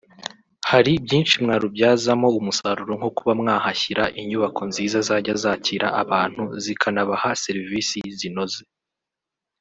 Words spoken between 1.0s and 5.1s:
byinshi mwarubyazamo umusaruro nko kuba mwahashyira inyubako nziza